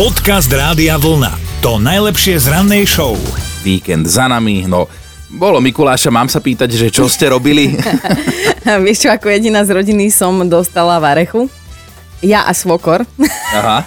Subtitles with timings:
[0.00, 1.60] Podcast Rádia Vlna.
[1.60, 3.20] To najlepšie z rannej show.
[3.60, 4.88] Víkend za nami, no
[5.28, 7.76] bolo Mikuláša, mám sa pýtať, že čo ste robili?
[8.88, 11.52] Vieš čo, ako jediná z rodiny som dostala varechu.
[12.24, 13.04] Ja a svokor.
[13.52, 13.84] Aha.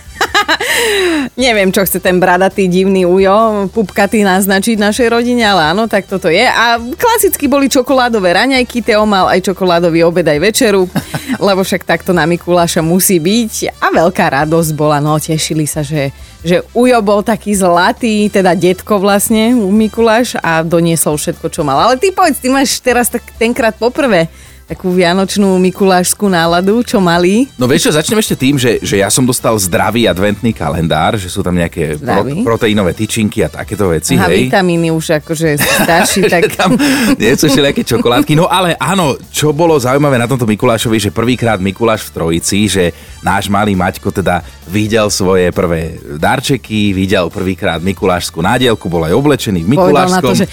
[1.33, 6.29] Neviem, čo chce ten bradatý divný ujo, pupkatý naznačiť našej rodine, ale áno, tak toto
[6.29, 6.45] je.
[6.45, 10.85] A klasicky boli čokoládové raňajky, Teo mal aj čokoládový obed aj večeru,
[11.47, 13.81] lebo však takto na Mikuláša musí byť.
[13.81, 16.13] A veľká radosť bola, no tešili sa, že,
[16.45, 21.81] že ujo bol taký zlatý, teda detko vlastne, Mikuláš a doniesol všetko, čo mal.
[21.81, 24.29] Ale ty povedz, ty máš teraz tak tenkrát poprvé
[24.63, 27.51] takú vianočnú mikulášskú náladu, čo mali.
[27.59, 31.27] No vieš čo, začnem ešte tým, že, že ja som dostal zdravý adventný kalendár, že
[31.27, 32.23] sú tam nejaké pro,
[32.55, 34.15] proteínové tyčinky a takéto veci.
[34.15, 34.47] Aha, hej.
[34.47, 36.55] vitamíny už akože starší, tak...
[36.55, 36.79] tam
[37.19, 38.39] nie sú všelijaké čokoládky.
[38.39, 42.95] No ale áno, čo bolo zaujímavé na tomto Mikulášovi, že prvýkrát Mikuláš v Trojici, že
[43.19, 44.39] náš malý Maťko teda
[44.71, 50.23] videl svoje prvé darčeky, videl prvýkrát Mikulášskú nádielku, bol aj oblečený v Mikulášskom.
[50.23, 50.45] Povedal na to, že...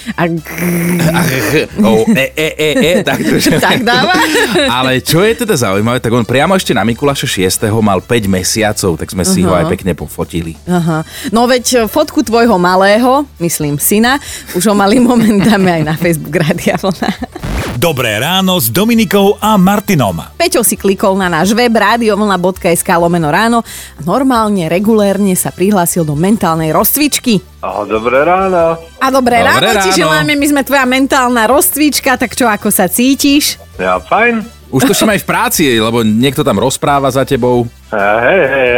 [1.87, 3.59] o, e, e, e, e, tak, to, že...
[3.63, 4.15] tak dá dáva.
[4.81, 7.69] Ale čo je teda zaujímavé, tak on priamo ešte na Mikuláša 6.
[7.85, 9.53] mal 5 mesiacov, tak sme si uh-huh.
[9.53, 10.57] ho aj pekne pofotili.
[10.65, 11.05] Aha.
[11.31, 14.17] No veď e, fotku tvojho malého, myslím syna,
[14.57, 17.50] už ho mali momentálne aj na Facebook Radia Vlna.
[17.79, 20.19] Dobré ráno s Dominikou a Martinom.
[20.35, 23.63] Peťo si klikol na náš web radiovlna.sk lomeno ráno
[23.95, 27.39] a normálne, regulérne sa prihlásil do mentálnej rozcvičky.
[27.63, 28.75] Aho, dobré ráno.
[28.99, 32.75] A dobré, dobré ráno, ráno ti želáme, my sme tvoja mentálna rozcvička, tak čo, ako
[32.75, 33.63] sa cítiš?
[33.79, 34.43] Ja, fajn.
[34.71, 37.67] Už to aj v práci, lebo niekto tam rozpráva za tebou.
[37.91, 38.69] Hej, hej,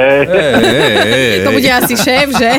[1.04, 1.44] hej.
[1.44, 2.50] To bude asi šéf, že?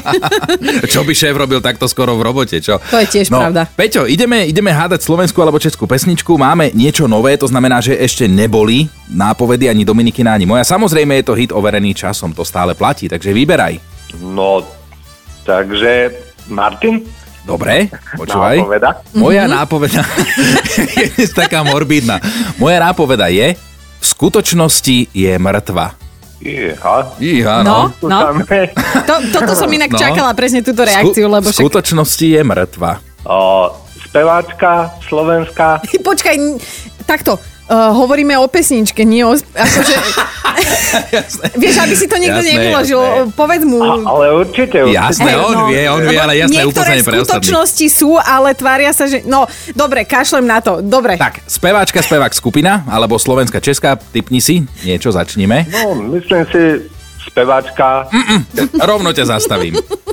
[0.94, 2.78] čo by šéf robil takto skoro v robote, čo?
[2.78, 3.66] To je tiež no, pravda.
[3.66, 6.38] Peťo, ideme, ideme hádať slovenskú alebo českú pesničku.
[6.38, 10.62] Máme niečo nové, to znamená, že ešte neboli nápovedy ani Dominikina, ani moja.
[10.62, 13.82] Samozrejme je to hit overený časom, to stále platí, takže vyberaj.
[14.22, 14.62] No,
[15.50, 16.14] takže
[16.54, 17.02] Martin?
[17.44, 18.62] Dobre, počúvaj.
[18.62, 18.90] Nápoveda.
[19.18, 19.58] Moja mm-hmm.
[19.58, 20.02] nápoveda
[21.20, 22.22] je taká morbidná.
[22.62, 23.58] Moja nápoveda je,
[24.00, 26.03] v skutočnosti je mŕtva.
[26.44, 26.98] Iha.
[27.24, 27.96] Iha, no.
[28.04, 28.20] no, no.
[29.08, 30.00] To, toto som inak no.
[30.00, 31.64] čakala presne túto reakciu, lebo však...
[31.64, 33.00] V skutočnosti je mŕtva.
[33.24, 33.72] O,
[34.04, 35.80] speváčka slovenská.
[36.04, 36.36] Počkaj,
[37.08, 37.40] takto,
[37.74, 39.34] Uh, hovoríme o pesničke, nie o...
[39.34, 39.96] Akože,
[41.64, 43.34] vieš, aby si to niekto jasné, nevyložil, jasné.
[43.34, 43.82] povedz mu.
[43.82, 44.94] A, ale určite, určite.
[44.94, 49.10] Jasné, on no, vie, on vie, ale jasné upozorenie pre skutočnosti sú, ale tvária sa,
[49.10, 49.26] že...
[49.26, 51.18] No, dobre, kašlem na to, dobre.
[51.18, 55.66] Tak, speváčka, spevák skupina, alebo slovenská, česká, typni si, niečo, začníme.
[55.74, 56.62] No, myslím si,
[57.26, 58.06] speváčka.
[58.14, 59.74] Mm-mm, rovno ťa zastavím.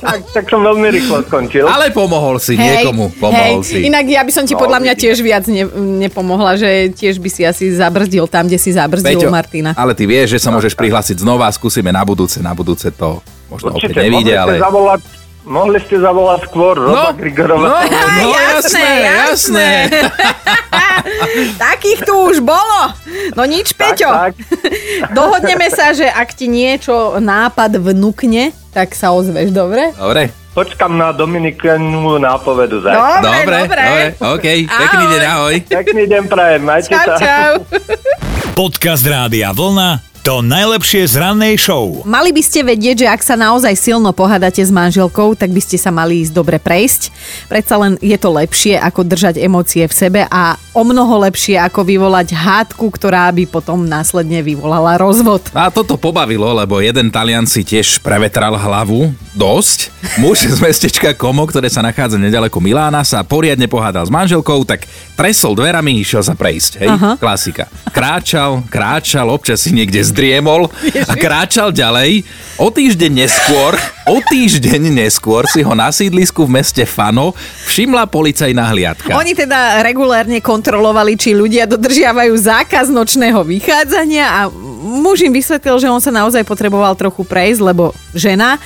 [0.00, 1.68] tak, tak som veľmi rýchlo skončil.
[1.68, 3.68] Ale pomohol si hej, niekomu, pomohol hej.
[3.68, 3.78] si.
[3.84, 5.68] Inak ja by som ti no, podľa mňa tiež viac ne,
[6.08, 9.76] nepomohla, že tiež by si asi zabrzdil tam, kde si zabrzdil Peťo, Martina.
[9.76, 13.20] Ale ty vieš, že sa môžeš prihlásiť znova, skúsime na budúce, na budúce to
[13.52, 14.56] možno Určite, opäť nevíde, ale...
[14.56, 15.02] Zavolať
[15.48, 17.80] Mohli ste zavolať skôr Roba no, Grigorova.
[17.80, 17.80] No,
[18.20, 19.68] no jasné, jasné.
[21.68, 22.80] Takých tu už bolo.
[23.34, 24.08] No nič, Peťo.
[24.08, 25.12] Tak, tak.
[25.16, 29.94] Dohodneme sa, že ak ti niečo nápad vnúkne, tak sa ozveš, dobre?
[29.96, 30.30] Dobre.
[30.56, 32.90] Počkam na Dominikenu nápovedu za.
[33.22, 33.58] Dobre, dobre.
[33.62, 33.84] dobre.
[34.18, 34.32] dobre.
[34.34, 35.54] OK, pekný deň, ahoj.
[35.70, 37.14] Pekný deň prajem, majte čau, sa.
[37.14, 37.52] Čau,
[38.58, 42.04] Podcast Rádia Vlna to najlepšie z rannej show.
[42.04, 45.80] Mali by ste vedieť, že ak sa naozaj silno pohádate s manželkou, tak by ste
[45.80, 47.08] sa mali ísť dobre prejsť.
[47.48, 51.80] Predsa len je to lepšie, ako držať emócie v sebe a o mnoho lepšie, ako
[51.80, 55.48] vyvolať hádku, ktorá by potom následne vyvolala rozvod.
[55.56, 59.88] A toto pobavilo, lebo jeden Talian si tiež prevetral hlavu dosť.
[60.20, 64.84] Muž z mestečka Komo, ktoré sa nachádza nedaleko Milána, sa poriadne pohádal s manželkou, tak
[65.16, 66.84] tresol dverami, išiel sa prejsť.
[66.84, 67.12] Hej, Aha.
[67.16, 67.64] klasika.
[67.90, 70.66] Kráčal, kráčal, občas si niekde zdriemol
[71.06, 72.26] a kráčal ďalej.
[72.58, 73.78] O týždeň neskôr,
[74.10, 77.30] o týždeň neskôr si ho na sídlisku v meste Fano
[77.70, 79.14] všimla policajná hliadka.
[79.14, 84.40] Oni teda regulárne kontrolovali, či ľudia dodržiavajú zákaz nočného vychádzania a
[84.82, 88.58] muž im vysvetlil, že on sa naozaj potreboval trochu prejsť, lebo žena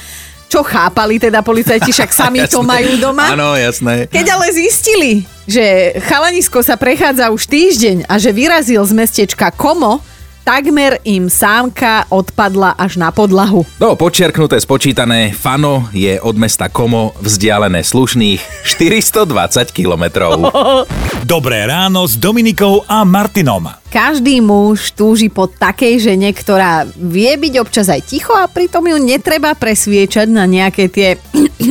[0.53, 3.33] čo chápali teda policajti, však sami to majú doma.
[3.33, 4.05] Áno, jasné.
[4.13, 10.05] Keď ale zistili, že chalanisko sa prechádza už týždeň a že vyrazil z mestečka Komo,
[10.43, 13.63] Takmer im sámka odpadla až na podlahu.
[13.79, 20.51] No, počiarknuté, spočítané, Fano je od mesta Komo vzdialené slušných 420 kilometrov.
[21.23, 23.71] Dobré ráno s Dominikou a Martinom.
[23.87, 28.99] Každý muž túži po takej žene, ktorá vie byť občas aj ticho a pritom ju
[28.99, 31.23] netreba presviečať na nejaké tie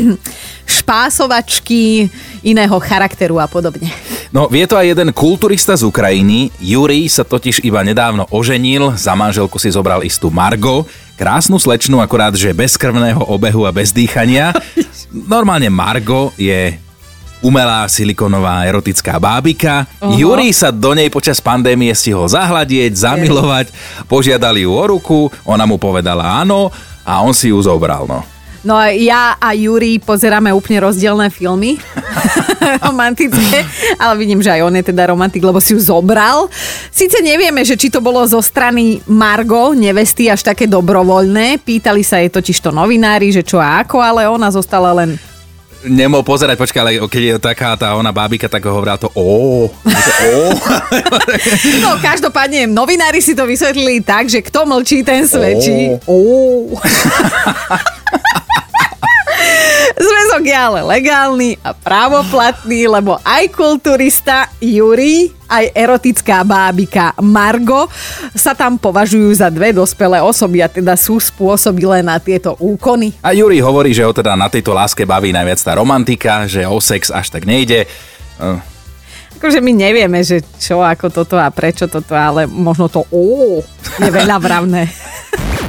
[0.79, 2.07] špásovačky
[2.39, 3.91] iného charakteru a podobne.
[4.31, 6.56] No, vie to aj jeden kulturista z Ukrajiny.
[6.63, 10.88] Jurij sa totiž iba nedávno oženil, za manželku si zobral istú Margo,
[11.19, 14.56] krásnu slečnu, akorát, že bez krvného obehu a bez dýchania.
[15.36, 16.80] Normálne Margo je
[17.44, 19.83] umelá silikonová erotická bábika.
[20.00, 20.16] Uh-huh.
[20.16, 23.68] Jurij sa do nej počas pandémie stihol zahľadieť, zamilovať,
[24.07, 26.72] požiadali ju o ruku, ona mu povedala áno
[27.04, 28.07] a on si ju zobral.
[28.07, 28.24] No.
[28.62, 31.81] No a ja a Juri pozeráme úplne rozdielne filmy
[32.88, 33.65] romantické,
[33.97, 36.47] ale vidím, že aj on je teda romantik, lebo si ju zobral.
[36.94, 41.62] Sice nevieme, že či to bolo zo strany Margo, nevesty, až také dobrovoľné.
[41.62, 45.18] Pýtali sa jej totiž to novinári, že čo a ako, ale ona zostala len
[45.85, 49.65] nemohol pozerať, počkaj, ale keď je taká tá ona bábika, tak ho hovorila to ó.
[51.83, 55.97] no každopádne, novinári si to vysvetlili tak, že kto mlčí, ten svedčí.
[56.06, 56.69] Ó.
[60.01, 67.86] Zväzok je ale legálny a právoplatný, lebo aj kulturista Juri, aj erotická bábika Margo
[68.33, 73.13] sa tam považujú za dve dospelé osoby a teda sú spôsobilé na tieto úkony.
[73.21, 76.81] A Juri hovorí, že ho teda na tejto láske baví najviac tá romantika, že o
[76.81, 77.86] sex až tak nejde.
[79.38, 83.62] Akože my nevieme, že čo, ako toto a prečo toto, ale možno to ó,
[84.01, 84.89] je veľa vravné.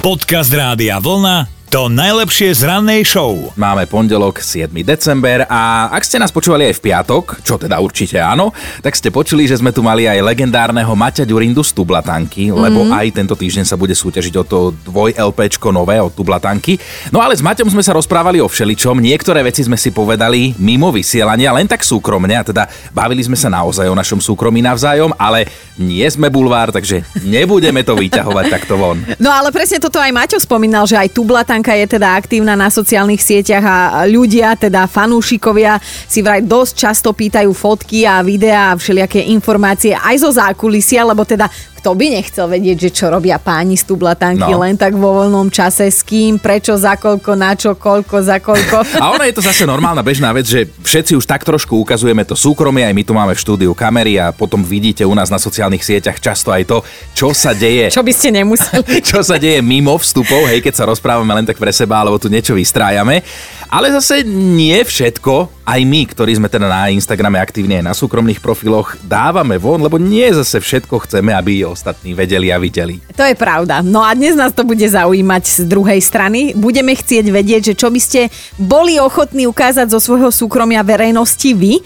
[0.01, 3.49] Podcast Rádia Vlna to najlepšie z rannej show.
[3.57, 4.69] Máme pondelok 7.
[4.85, 8.53] december a ak ste nás počúvali aj v piatok, čo teda určite áno,
[8.85, 12.61] tak ste počuli, že sme tu mali aj legendárneho Maťa Ďurindu z Tublatanky, mm-hmm.
[12.61, 16.77] lebo aj tento týždeň sa bude súťažiť o to dvoj LPčko nové od Tublatanky.
[17.09, 20.93] No ale s Maťom sme sa rozprávali o všeličom, niektoré veci sme si povedali mimo
[20.93, 25.49] vysielania, len tak súkromne, a teda bavili sme sa naozaj o našom súkromí navzájom, ale
[25.81, 29.01] nie sme bulvár, takže nebudeme to vyťahovať takto von.
[29.17, 32.75] No ale presne toto aj Maťo spomínal, že aj Tublatanka Zuzanka je teda aktívna na
[32.75, 33.77] sociálnych sieťach a
[34.11, 35.79] ľudia, teda fanúšikovia,
[36.11, 41.23] si vraj dosť často pýtajú fotky a videá a všelijaké informácie aj zo zákulisia, lebo
[41.23, 41.47] teda
[41.83, 44.63] kto by nechcel vedieť, že čo robia páni z tublatanky no.
[44.63, 48.87] len tak vo voľnom čase, s kým, prečo, za koľko, na čo, koľko, za koľko.
[49.03, 52.39] A ona je to zase normálna bežná vec, že všetci už tak trošku ukazujeme to
[52.39, 55.83] súkromie, aj my tu máme v štúdiu kamery a potom vidíte u nás na sociálnych
[55.83, 56.87] sieťach často aj to,
[57.19, 57.91] čo sa deje.
[57.91, 59.03] Čo by ste nemuseli.
[59.11, 62.31] čo sa deje mimo vstupov, hej, keď sa rozprávame len tak pre seba, alebo tu
[62.31, 63.27] niečo vystrájame.
[63.67, 68.43] Ale zase nie všetko, aj my, ktorí sme teda na Instagrame aktívne aj na súkromných
[68.43, 72.99] profiloch, dávame von, lebo nie zase všetko chceme, aby ostatní vedeli a videli.
[73.15, 73.79] To je pravda.
[73.81, 76.51] No a dnes nás to bude zaujímať z druhej strany.
[76.59, 78.27] Budeme chcieť vedieť, že čo by ste
[78.59, 81.79] boli ochotní ukázať zo svojho súkromia verejnosti vy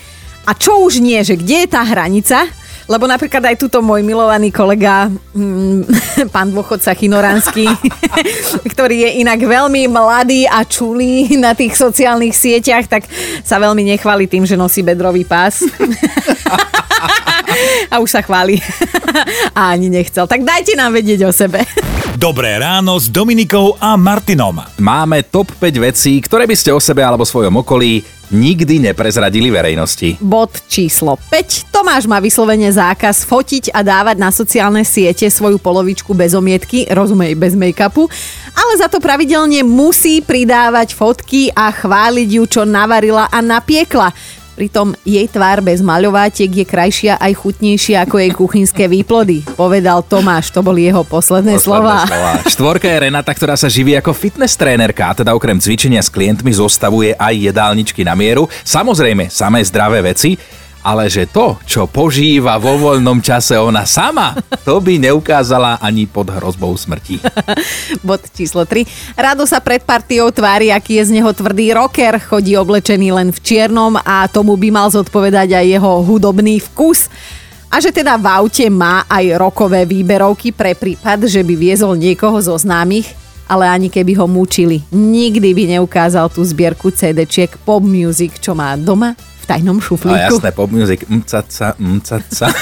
[0.49, 2.49] a čo už nie, že kde je tá hranica,
[2.87, 5.87] lebo napríklad aj túto môj milovaný kolega, hmm,
[6.35, 7.67] pán dôchodca Chinoránsky,
[8.73, 13.03] ktorý je inak veľmi mladý a čulý na tých sociálnych sieťach, tak
[13.43, 15.67] sa veľmi nechváli tým, že nosí bedrový pás.
[17.96, 18.60] a už sa chváli.
[19.58, 20.28] a ani nechcel.
[20.28, 21.64] Tak dajte nám vedieť o sebe.
[22.20, 24.60] Dobré ráno s Dominikou a Martinom.
[24.81, 30.19] Máme top 5 vecí, ktoré by ste o sebe alebo svojom okolí nikdy neprezradili verejnosti.
[30.19, 31.70] Bod číslo 5.
[31.70, 37.38] Tomáš má vyslovene zákaz fotiť a dávať na sociálne siete svoju polovičku bez omietky, rozumej,
[37.38, 38.10] bez make-upu,
[38.56, 44.10] ale za to pravidelne musí pridávať fotky a chváliť ju, čo navarila a napiekla.
[44.56, 50.49] Pritom jej tvár bez maľovátiek je krajšia aj chutnejšia ako jej kuchynské výplody, povedal Tomáš,
[50.49, 52.08] to boli jeho posledné, posledné slova.
[52.08, 52.32] slova.
[52.49, 56.57] Štvorka je Renata, ktorá sa živí ako fitness trénerka a teda okrem cvičenia s klientmi
[56.57, 58.49] zostavuje aj jedálničky na mieru.
[58.64, 60.40] Samozrejme, samé zdravé veci,
[60.87, 66.31] ale že to, čo požíva vo voľnom čase ona sama, to by neukázala ani pod
[66.31, 67.19] hrozbou smrti.
[68.07, 69.19] Bod číslo 3.
[69.19, 73.38] Rado sa pred partiou tvári, aký je z neho tvrdý rocker, chodí oblečený len v
[73.43, 77.11] čiernom a tomu by mal zodpovedať aj jeho hudobný vkus.
[77.66, 82.38] A že teda v aute má aj rokové výberovky pre prípad, že by viezol niekoho
[82.38, 83.11] zo známych,
[83.50, 84.87] ale ani keby ho mučili.
[84.95, 90.19] Nikdy by neukázal tú zbierku CD-čiek pop music, čo má doma tajnom šuflíku.
[90.19, 91.07] A jasné, pop music.
[91.07, 92.50] Mcaca, mcaca.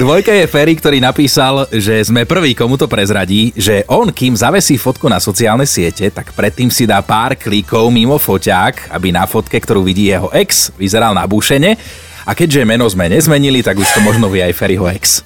[0.00, 4.76] Dvojka je Ferry, ktorý napísal, že sme prvý, komu to prezradí, že on, kým zavesí
[4.76, 9.56] fotku na sociálne siete, tak predtým si dá pár klikov mimo foťák, aby na fotke,
[9.56, 11.80] ktorú vidí jeho ex, vyzeral na búšene.
[12.28, 15.24] A keďže meno sme nezmenili, tak už to možno vie aj Ferryho ex.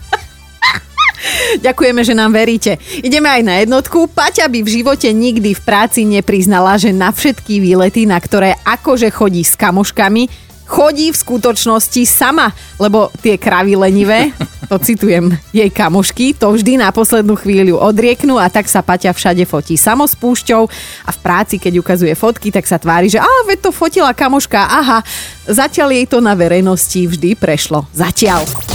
[1.61, 2.81] Ďakujeme, že nám veríte.
[3.05, 4.09] Ideme aj na jednotku.
[4.09, 9.13] Paťa by v živote nikdy v práci nepriznala, že na všetky výlety, na ktoré akože
[9.13, 12.49] chodí s kamoškami, chodí v skutočnosti sama,
[12.81, 14.33] lebo tie kravy lenivé,
[14.73, 19.45] to citujem jej kamošky, to vždy na poslednú chvíľu odrieknú a tak sa Paťa všade
[19.45, 20.63] fotí samospúšťou
[21.05, 24.57] a v práci, keď ukazuje fotky, tak sa tvári, že a veď to fotila kamoška,
[24.57, 25.05] aha,
[25.45, 27.85] zatiaľ jej to na verejnosti vždy prešlo.
[27.93, 28.72] Zatiaľ.